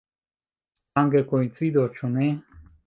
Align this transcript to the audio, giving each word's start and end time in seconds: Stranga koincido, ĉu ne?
Stranga 0.79 1.23
koincido, 1.35 1.87
ĉu 1.99 2.15
ne? 2.19 2.31